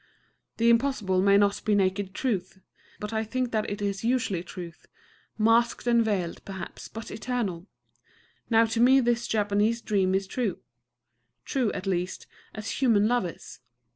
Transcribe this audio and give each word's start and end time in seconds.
The 0.57 0.71
Impossible 0.71 1.21
may 1.21 1.37
not 1.37 1.63
be 1.63 1.75
naked 1.75 2.15
truth; 2.15 2.59
but 2.99 3.13
I 3.13 3.23
think 3.23 3.51
that 3.51 3.69
it 3.69 3.83
is 3.83 4.03
usually 4.03 4.41
truth, 4.41 4.87
masked 5.37 5.85
and 5.85 6.03
veiled, 6.03 6.43
perhaps, 6.43 6.87
but 6.87 7.11
eternal. 7.11 7.67
Now 8.49 8.65
to 8.65 8.79
me 8.81 8.99
this 8.99 9.27
Japanese 9.27 9.79
dream 9.79 10.15
is 10.15 10.25
true, 10.25 10.57
true, 11.45 11.71
at 11.73 11.85
least, 11.85 12.25
as 12.55 12.81
human 12.81 13.07
love 13.07 13.27
is. 13.27 13.59